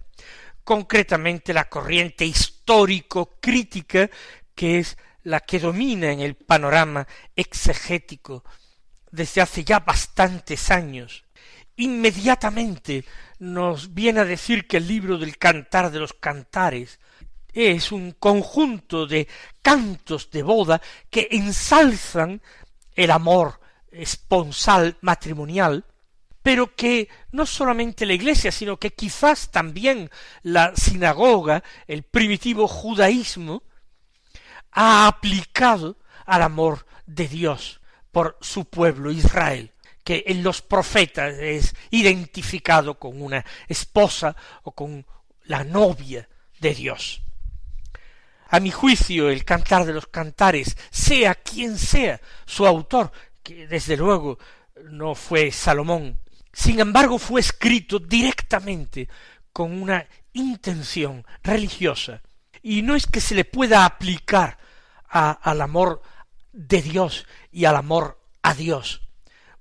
concretamente 0.63 1.53
la 1.53 1.69
corriente 1.69 2.25
histórico-crítica, 2.25 4.09
que 4.55 4.79
es 4.79 4.97
la 5.23 5.39
que 5.39 5.59
domina 5.59 6.11
en 6.11 6.19
el 6.19 6.35
panorama 6.35 7.07
exegético 7.35 8.43
desde 9.11 9.41
hace 9.41 9.63
ya 9.63 9.79
bastantes 9.79 10.71
años, 10.71 11.23
inmediatamente 11.75 13.05
nos 13.39 13.93
viene 13.93 14.21
a 14.21 14.25
decir 14.25 14.67
que 14.67 14.77
el 14.77 14.87
libro 14.87 15.17
del 15.17 15.37
Cantar 15.37 15.91
de 15.91 15.99
los 15.99 16.13
Cantares 16.13 16.99
es 17.53 17.91
un 17.91 18.13
conjunto 18.13 19.05
de 19.05 19.27
cantos 19.61 20.31
de 20.31 20.43
boda 20.43 20.81
que 21.09 21.27
ensalzan 21.31 22.41
el 22.95 23.11
amor 23.11 23.59
esponsal 23.91 24.97
matrimonial, 25.01 25.85
pero 26.41 26.75
que 26.75 27.09
no 27.31 27.45
solamente 27.45 28.05
la 28.05 28.13
Iglesia, 28.13 28.51
sino 28.51 28.77
que 28.77 28.91
quizás 28.91 29.51
también 29.51 30.09
la 30.41 30.75
sinagoga, 30.75 31.63
el 31.87 32.03
primitivo 32.03 32.67
judaísmo, 32.67 33.63
ha 34.71 35.07
aplicado 35.07 35.97
al 36.25 36.41
amor 36.41 36.85
de 37.05 37.27
Dios 37.27 37.81
por 38.11 38.37
su 38.41 38.65
pueblo 38.65 39.11
Israel, 39.11 39.72
que 40.03 40.23
en 40.27 40.43
los 40.43 40.61
profetas 40.61 41.35
es 41.39 41.75
identificado 41.91 42.99
con 42.99 43.21
una 43.21 43.45
esposa 43.67 44.35
o 44.63 44.71
con 44.71 45.05
la 45.45 45.63
novia 45.63 46.27
de 46.59 46.73
Dios. 46.73 47.21
A 48.49 48.59
mi 48.59 48.71
juicio, 48.71 49.29
el 49.29 49.45
cantar 49.45 49.85
de 49.85 49.93
los 49.93 50.07
cantares, 50.07 50.77
sea 50.91 51.35
quien 51.35 51.77
sea 51.77 52.21
su 52.45 52.67
autor, 52.67 53.11
que 53.41 53.67
desde 53.67 53.97
luego 53.97 54.37
no 54.89 55.15
fue 55.15 55.51
Salomón, 55.51 56.19
sin 56.51 56.79
embargo 56.79 57.17
fue 57.17 57.41
escrito 57.41 57.99
directamente 57.99 59.09
con 59.51 59.81
una 59.81 60.07
intención 60.33 61.25
religiosa, 61.41 62.21
y 62.61 62.81
no 62.81 62.95
es 62.95 63.07
que 63.07 63.21
se 63.21 63.35
le 63.35 63.45
pueda 63.45 63.85
aplicar 63.85 64.57
al 65.09 65.61
amor 65.61 66.01
de 66.51 66.81
Dios 66.81 67.25
y 67.51 67.65
al 67.65 67.75
amor 67.75 68.19
a 68.41 68.53
Dios, 68.53 69.01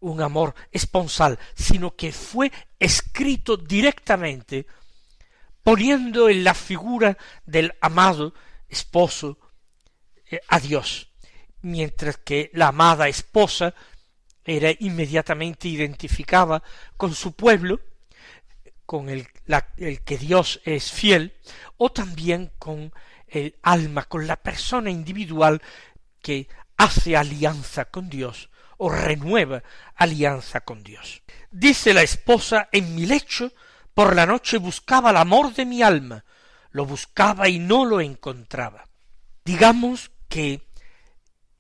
un 0.03 0.21
amor 0.21 0.55
esponsal, 0.71 1.39
sino 1.55 1.97
que 1.97 2.13
fue 2.13 2.53
escrito 2.79 3.57
directamente 3.57 4.67
poniendo 5.63 6.29
en 6.29 6.45
la 6.45 6.55
figura 6.55 7.17
del 7.47 7.73
amado 7.81 8.35
esposo 8.69 9.39
eh, 10.31 10.41
a 10.49 10.59
Dios, 10.59 11.09
mientras 11.63 12.17
que 12.19 12.51
la 12.53 12.69
amada 12.69 13.09
esposa 13.09 13.75
era 14.45 14.71
inmediatamente 14.81 15.69
identificada 15.69 16.63
con 16.97 17.15
su 17.15 17.33
pueblo, 17.33 17.81
con 18.85 19.09
el, 19.09 19.29
el 19.77 20.03
que 20.03 20.19
Dios 20.19 20.61
es 20.65 20.91
fiel, 20.91 21.33
o 21.77 21.93
también 21.93 22.51
con 22.59 22.93
el 23.29 23.57
alma, 23.63 24.05
con 24.05 24.27
la 24.27 24.37
persona 24.37 24.91
individual 24.91 25.63
que 26.21 26.49
hace 26.77 27.17
alianza 27.17 27.85
con 27.85 28.11
Dios 28.11 28.51
o 28.85 28.89
renueva 28.89 29.63
alianza 29.95 30.63
con 30.63 30.83
Dios. 30.83 31.23
Dice 31.53 31.95
la 31.95 32.03
esposa, 32.03 32.69
en 32.73 32.97
mi 32.97 33.07
lecho 33.07 33.53
por 33.95 34.17
la 34.17 34.27
noche 34.27 34.59
buscaba 34.59 35.11
el 35.11 35.19
amor 35.19 35.55
de 35.55 35.65
mi 35.65 35.83
alma, 35.83 36.25
lo 36.73 36.85
buscaba 36.85 37.49
y 37.49 37.61
no 37.61 37.85
lo 37.85 38.01
encontraba. 38.01 38.89
Digamos 39.45 40.11
que 40.29 40.67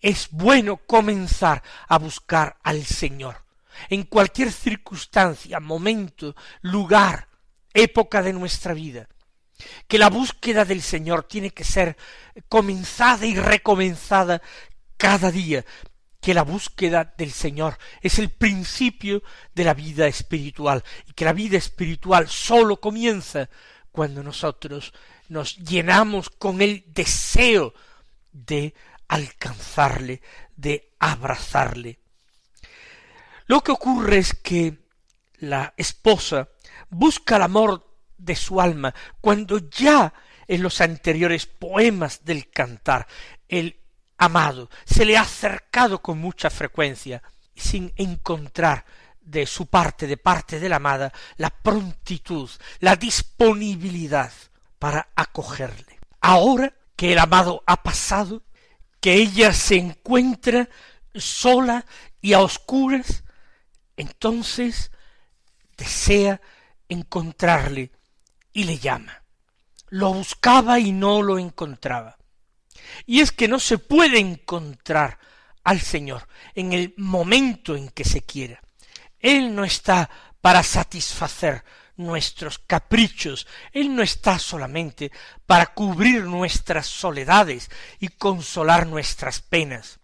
es 0.01 0.31
bueno 0.33 0.79
comenzar 0.79 1.63
a 1.87 1.97
buscar 1.99 2.57
al 2.65 2.85
Señor 2.85 3.45
en 3.89 4.03
cualquier 4.03 4.51
circunstancia, 4.51 5.61
momento, 5.61 6.35
lugar, 6.61 7.29
época 7.73 8.21
de 8.23 8.33
nuestra 8.33 8.75
vida, 8.75 9.09
que 9.87 9.99
la 9.99 10.11
búsqueda 10.11 10.65
del 10.65 10.83
Señor 10.83 11.23
tiene 11.23 11.51
que 11.51 11.63
ser 11.63 11.97
comenzada 12.49 13.27
y 13.27 13.37
recomenzada 13.37 14.43
cada 14.97 15.31
día, 15.31 15.65
que 16.23 16.35
la 16.35 16.45
búsqueda 16.45 17.13
del 17.19 17.33
Señor 17.33 17.77
es 18.01 18.21
el 18.21 18.31
principio 18.31 19.25
de 19.57 19.65
la 19.65 19.75
vida 19.75 20.07
espiritual 20.07 20.85
y 21.09 21.15
que 21.15 21.25
la 21.25 21.33
vida 21.33 21.59
espiritual 21.59 22.29
sólo 22.29 22.81
comienza 22.81 23.51
cuando 23.91 24.23
nosotros 24.23 24.95
nos 25.29 25.57
llenamos 25.57 26.31
con 26.31 26.63
el 26.63 26.85
deseo 26.87 27.75
de 28.31 28.73
alcanzarle, 29.09 30.23
de 30.55 30.93
abrazarle. 31.01 31.99
Lo 33.47 33.61
que 33.63 33.73
ocurre 33.73 34.19
es 34.19 34.33
que 34.33 34.79
la 35.39 35.75
esposa 35.77 36.51
busca 36.89 37.35
el 37.35 37.43
amor 37.43 37.97
de 38.17 38.37
su 38.37 38.61
alma 38.61 38.95
cuando 39.21 39.59
ya 39.59 40.15
en 40.47 40.63
los 40.63 40.81
anteriores 40.81 41.47
poemas 41.47 42.25
del 42.25 42.49
cantar 42.49 43.09
el 43.49 43.82
amado 44.25 44.71
se 44.85 45.05
le 45.05 45.17
ha 45.17 45.23
acercado 45.23 46.01
con 46.01 46.19
mucha 46.19 46.49
frecuencia 46.49 47.23
sin 47.57 47.93
encontrar 47.97 48.85
de 49.21 49.47
su 49.47 49.67
parte, 49.67 50.07
de 50.07 50.17
parte 50.17 50.61
de 50.61 50.69
la 50.69 50.77
amada, 50.77 51.13
la 51.37 51.51
prontitud, 51.51 52.49
la 52.81 52.97
disponibilidad 52.97 54.33
para 54.79 55.09
acogerle. 55.17 55.99
Ahora 56.21 56.73
que 56.95 57.13
el 57.13 57.19
amado 57.19 57.63
ha 57.67 57.83
pasado, 57.83 58.43
que 59.01 59.15
ella 59.15 59.53
se 59.53 59.77
encuentra 59.77 60.69
sola 61.15 61.85
y 62.21 62.33
a 62.33 62.41
oscuras, 62.41 63.25
entonces 63.97 64.93
desea 65.77 66.41
encontrarle 66.89 67.91
y 68.53 68.65
le 68.65 68.79
llama. 68.79 69.23
Lo 69.89 70.13
buscaba 70.13 70.79
y 70.79 70.93
no 70.93 71.23
lo 71.23 71.39
encontraba. 71.39 72.17
Y 73.07 73.21
es 73.21 73.33
que 73.33 73.49
no 73.49 73.59
se 73.59 73.79
puede 73.79 74.19
encontrar 74.19 75.19
al 75.65 75.81
Señor 75.81 76.27
en 76.55 76.73
el 76.73 76.95
momento 76.97 77.77
en 77.77 77.89
que 77.91 78.05
se 78.05 78.23
quiera. 78.23 78.61
Él 79.19 79.55
no 79.55 79.65
está 79.65 80.11
para 80.41 80.63
satisfacer 80.63 81.65
nuestros 81.97 82.59
caprichos, 82.59 83.47
Él 83.73 83.95
no 83.95 84.03
está 84.03 84.39
solamente 84.39 85.13
para 85.47 85.67
cubrir 85.67 86.25
nuestras 86.25 86.87
soledades 86.87 87.71
y 88.01 88.09
consolar 88.09 88.87
nuestras 88.87 89.41
penas. 89.41 90.01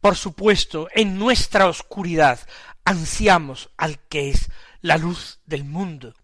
Por 0.00 0.16
supuesto, 0.16 0.88
en 0.94 1.18
nuestra 1.18 1.66
oscuridad 1.66 2.40
ansiamos 2.84 3.70
al 3.76 3.98
que 4.08 4.30
es 4.30 4.50
la 4.80 4.98
luz 4.98 5.40
del 5.46 5.64
mundo, 5.64 6.14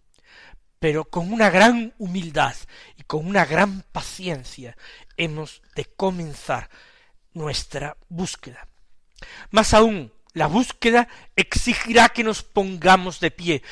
pero 0.82 1.04
con 1.04 1.32
una 1.32 1.48
gran 1.48 1.94
humildad 1.98 2.56
y 2.96 3.04
con 3.04 3.24
una 3.28 3.44
gran 3.44 3.82
paciencia 3.92 4.76
hemos 5.16 5.62
de 5.76 5.84
comenzar 5.84 6.68
nuestra 7.34 7.96
búsqueda. 8.08 8.66
Más 9.52 9.74
aún, 9.74 10.12
la 10.32 10.48
búsqueda 10.48 11.06
exigirá 11.36 12.08
que 12.08 12.24
nos 12.24 12.42
pongamos 12.42 13.20
de 13.20 13.30
pie, 13.30 13.62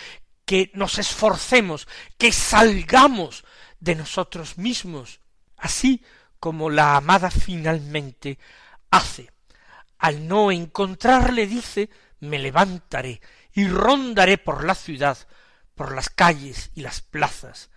que 0.45 0.71
nos 0.75 1.01
esforcemos, 1.01 1.89
que 2.17 2.31
salgamos 2.31 3.45
de 3.81 3.97
nosotros 3.97 4.57
mismos, 4.57 5.19
así 5.57 6.05
como 6.39 6.71
la 6.71 6.95
amada 6.95 7.33
finalmente 7.33 8.39
hace. 8.89 9.33
Al 9.99 10.29
no 10.29 10.53
encontrarle 10.53 11.49
dice, 11.49 11.91
me 12.21 12.39
levantaré 12.39 13.21
y 13.53 13.67
rondaré 13.67 14.39
por 14.39 14.63
la 14.63 14.77
ciudad, 14.77 15.19
por 15.75 15.95
las 15.95 16.09
calles 16.11 16.71
y 16.75 16.83
las 16.83 17.01
plazas, 17.01 17.71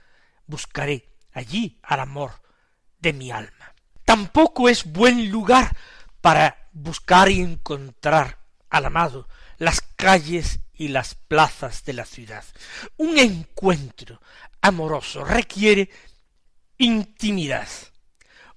buscaré 0.45 1.09
allí 1.31 1.79
al 1.83 1.99
amor 1.99 2.41
de 2.99 3.13
mi 3.13 3.31
alma. 3.31 3.73
Tampoco 4.05 4.69
es 4.69 4.91
buen 4.91 5.29
lugar 5.29 5.75
para 6.21 6.69
buscar 6.73 7.29
y 7.29 7.41
encontrar 7.41 8.39
al 8.69 8.85
amado 8.85 9.27
las 9.57 9.81
calles 9.81 10.59
y 10.73 10.89
las 10.89 11.15
plazas 11.15 11.85
de 11.85 11.93
la 11.93 12.05
ciudad. 12.05 12.43
Un 12.97 13.17
encuentro 13.17 14.21
amoroso 14.61 15.23
requiere 15.23 15.89
intimidad. 16.77 17.67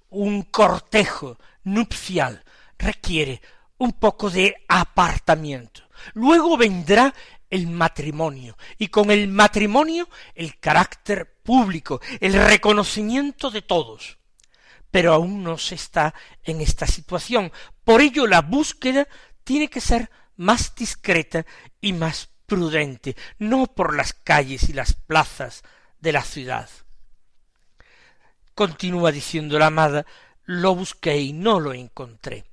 Un 0.08 0.42
cortejo 0.42 1.38
nupcial 1.64 2.42
requiere 2.78 3.40
un 3.78 3.92
poco 3.92 4.30
de 4.30 4.64
apartamiento. 4.68 5.82
Luego 6.14 6.56
vendrá 6.56 7.14
el 7.50 7.66
matrimonio 7.66 8.56
y 8.78 8.88
con 8.88 9.10
el 9.10 9.28
matrimonio 9.28 10.08
el 10.34 10.58
carácter 10.58 11.40
público, 11.42 12.00
el 12.20 12.34
reconocimiento 12.34 13.50
de 13.50 13.62
todos. 13.62 14.18
Pero 14.90 15.12
aún 15.12 15.42
no 15.42 15.58
se 15.58 15.74
está 15.74 16.14
en 16.42 16.60
esta 16.60 16.86
situación. 16.86 17.52
Por 17.84 18.00
ello 18.00 18.26
la 18.26 18.42
búsqueda 18.42 19.06
tiene 19.44 19.68
que 19.68 19.80
ser 19.80 20.10
más 20.36 20.74
discreta 20.74 21.46
y 21.80 21.92
más 21.92 22.28
prudente, 22.46 23.16
no 23.38 23.66
por 23.66 23.96
las 23.96 24.12
calles 24.12 24.68
y 24.68 24.72
las 24.72 24.94
plazas 24.94 25.62
de 26.00 26.12
la 26.12 26.22
ciudad. 26.22 26.68
Continúa 28.54 29.12
diciendo 29.12 29.58
la 29.58 29.66
amada, 29.66 30.06
lo 30.44 30.74
busqué 30.74 31.18
y 31.18 31.32
no 31.32 31.60
lo 31.60 31.74
encontré. 31.74 32.44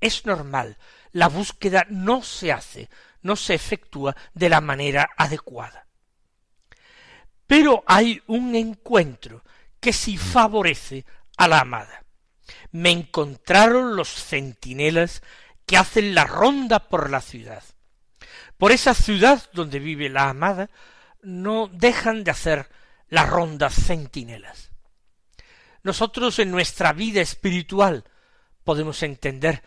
Es 0.00 0.24
normal, 0.24 0.78
la 1.12 1.28
búsqueda 1.28 1.86
no 1.90 2.22
se 2.22 2.52
hace, 2.52 2.88
no 3.22 3.36
se 3.36 3.54
efectúa 3.54 4.16
de 4.34 4.48
la 4.48 4.60
manera 4.60 5.10
adecuada. 5.16 5.86
Pero 7.46 7.82
hay 7.86 8.22
un 8.26 8.54
encuentro 8.54 9.42
que 9.80 9.92
sí 9.92 10.16
favorece 10.16 11.04
a 11.36 11.48
la 11.48 11.60
amada. 11.60 12.04
Me 12.72 12.90
encontraron 12.90 13.96
los 13.96 14.08
centinelas 14.08 15.22
que 15.66 15.76
hacen 15.76 16.14
la 16.14 16.24
ronda 16.24 16.88
por 16.88 17.10
la 17.10 17.20
ciudad. 17.20 17.62
Por 18.58 18.72
esa 18.72 18.94
ciudad 18.94 19.42
donde 19.52 19.78
vive 19.78 20.08
la 20.08 20.28
amada 20.28 20.70
no 21.22 21.68
dejan 21.72 22.24
de 22.24 22.30
hacer 22.30 22.68
la 23.08 23.26
ronda 23.26 23.70
centinelas. 23.70 24.70
Nosotros 25.82 26.38
en 26.38 26.50
nuestra 26.50 26.92
vida 26.92 27.20
espiritual 27.20 28.04
podemos 28.64 29.02
entender 29.02 29.62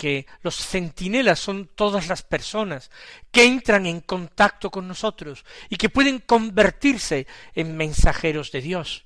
que 0.00 0.26
los 0.40 0.56
centinelas 0.56 1.38
son 1.38 1.66
todas 1.66 2.08
las 2.08 2.22
personas 2.22 2.90
que 3.30 3.44
entran 3.44 3.84
en 3.84 4.00
contacto 4.00 4.70
con 4.70 4.88
nosotros 4.88 5.44
y 5.68 5.76
que 5.76 5.90
pueden 5.90 6.20
convertirse 6.20 7.26
en 7.54 7.76
mensajeros 7.76 8.50
de 8.50 8.62
Dios. 8.62 9.04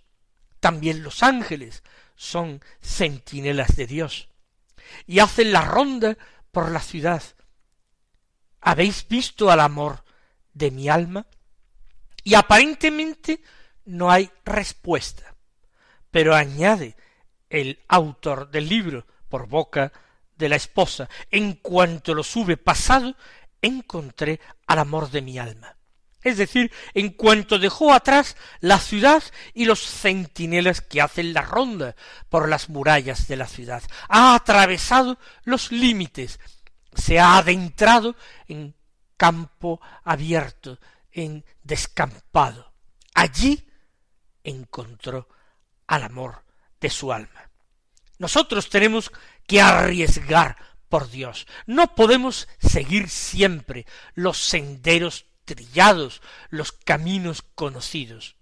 También 0.61 1.03
los 1.03 1.25
ángeles 1.25 1.83
son 2.15 2.63
centinelas 2.81 3.75
de 3.75 3.89
Dios 3.89 4.29
y 5.05 5.19
hacen 5.19 5.53
la 5.53 5.63
ronda 5.63 6.17
por 6.53 6.71
la 6.71 6.79
ciudad. 6.79 7.25
¿Habéis 8.61 9.09
visto 9.09 9.51
al 9.51 9.59
amor 9.59 10.05
de 10.53 10.71
mi 10.71 10.89
alma? 10.89 11.27
Y 12.23 12.35
aparentemente 12.35 13.43
no 13.85 14.13
hay 14.13 14.31
respuesta. 14.45 15.35
Pero 16.13 16.37
añade 16.37 16.95
el 17.51 17.81
autor 17.89 18.49
del 18.49 18.69
libro 18.69 19.09
por 19.29 19.49
boca 19.49 19.93
de 20.37 20.49
la 20.49 20.57
esposa, 20.57 21.09
en 21.31 21.55
cuanto 21.55 22.15
lo 22.15 22.23
sube 22.23 22.57
pasado, 22.57 23.15
encontré 23.63 24.41
al 24.67 24.79
amor 24.79 25.11
de 25.11 25.23
mi 25.23 25.39
alma. 25.39 25.77
Es 26.23 26.39
decir, 26.39 26.73
en 26.95 27.11
cuanto 27.11 27.59
dejó 27.59 27.93
atrás 27.93 28.37
la 28.61 28.79
ciudad 28.79 29.23
y 29.53 29.67
los 29.67 29.81
centinelas 29.81 30.81
que 30.81 31.03
hacen 31.03 31.35
la 31.35 31.43
ronda 31.43 31.95
por 32.31 32.49
las 32.49 32.71
murallas 32.71 33.29
de 33.29 33.37
la 33.37 33.47
ciudad, 33.47 33.83
ha 34.09 34.35
atravesado 34.35 35.19
los 35.45 35.71
límites, 35.71 36.41
se 36.95 37.21
ha 37.21 37.37
adentrado 37.37 38.17
en 38.49 38.75
campo 39.19 39.81
abierto, 40.03 40.79
en 41.13 41.45
descampado. 41.63 42.73
Allí 43.15 43.69
encontró 44.43 45.29
al 45.87 46.05
amor 46.05 46.43
de 46.81 46.89
su 46.89 47.13
alma. 47.13 47.51
Nosotros 48.19 48.71
tenemos 48.71 49.13
que 49.47 49.61
arriesgar 49.61 50.57
por 50.89 51.11
Dios. 51.11 51.47
No 51.67 51.95
podemos 51.95 52.49
seguir 52.59 53.09
siempre 53.09 53.87
los 54.15 54.39
senderos 54.39 55.27
trillados, 55.45 56.23
los 56.51 56.73
caminos 56.73 57.43
conocidos. 57.43 58.37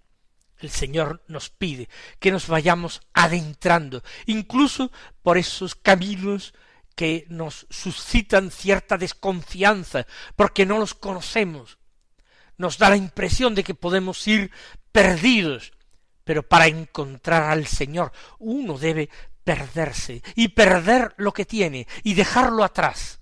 El 0.59 0.69
Señor 0.69 1.23
nos 1.27 1.49
pide 1.49 1.89
que 2.19 2.31
nos 2.31 2.47
vayamos 2.47 3.01
adentrando, 3.13 4.03
incluso 4.25 4.91
por 5.21 5.37
esos 5.37 5.75
caminos 5.75 6.53
que 6.95 7.25
nos 7.27 7.65
suscitan 7.69 8.51
cierta 8.51 8.97
desconfianza, 8.97 10.05
porque 10.35 10.65
no 10.65 10.77
los 10.77 10.93
conocemos. 10.93 11.79
Nos 12.57 12.77
da 12.77 12.89
la 12.89 12.97
impresión 12.97 13.55
de 13.55 13.63
que 13.63 13.73
podemos 13.73 14.25
ir 14.27 14.51
perdidos, 14.91 15.73
pero 16.23 16.43
para 16.47 16.67
encontrar 16.67 17.43
al 17.43 17.67
Señor 17.67 18.13
uno 18.39 18.77
debe 18.77 19.09
perderse 19.43 20.21
y 20.35 20.49
perder 20.49 21.13
lo 21.17 21.33
que 21.33 21.45
tiene 21.45 21.87
y 22.03 22.13
dejarlo 22.13 22.63
atrás 22.63 23.19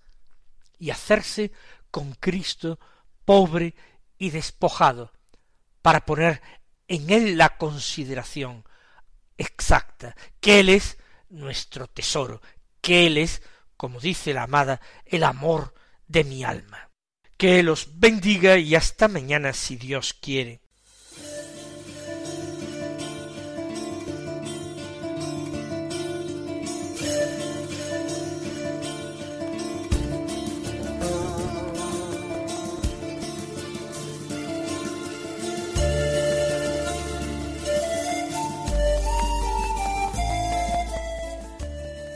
y 0.78 0.90
hacerse 0.90 1.52
con 1.90 2.14
Cristo 2.14 2.80
pobre 3.26 3.76
y 4.18 4.30
despojado, 4.30 5.12
para 5.82 6.06
poner 6.06 6.42
en 6.88 7.10
él 7.10 7.38
la 7.38 7.58
consideración 7.58 8.66
exacta, 9.38 10.16
que 10.40 10.60
él 10.60 10.70
es 10.70 10.98
nuestro 11.30 11.88
tesoro, 11.88 12.42
que 12.82 13.08
él 13.08 13.18
es, 13.18 13.42
como 13.78 14.00
dice 14.00 14.34
la 14.34 14.44
amada, 14.44 14.82
el 15.06 15.24
amor 15.24 15.74
de 16.08 16.24
mi 16.24 16.44
alma. 16.44 16.90
Que 17.38 17.64
los 17.64 18.00
bendiga 18.00 18.58
y 18.58 18.76
hasta 18.76 19.08
mañana 19.08 19.54
si 19.54 19.76
Dios 19.76 20.14
quiere. 20.14 20.62